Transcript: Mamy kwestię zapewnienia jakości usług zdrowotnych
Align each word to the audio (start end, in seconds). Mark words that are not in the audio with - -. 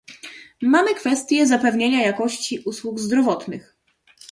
Mamy 0.61 0.95
kwestię 0.95 1.47
zapewnienia 1.47 2.05
jakości 2.05 2.59
usług 2.59 2.99
zdrowotnych 2.99 3.75